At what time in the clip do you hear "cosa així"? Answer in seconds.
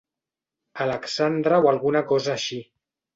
2.13-2.59